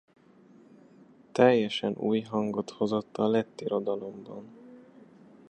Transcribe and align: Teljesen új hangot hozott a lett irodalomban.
Teljesen 1.31 1.95
új 1.97 2.19
hangot 2.21 2.69
hozott 2.69 3.17
a 3.17 3.27
lett 3.27 3.61
irodalomban. 3.61 4.45